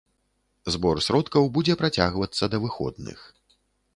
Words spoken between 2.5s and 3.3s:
да выходных.